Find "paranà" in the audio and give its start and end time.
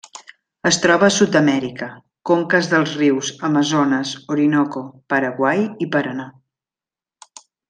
5.97-6.27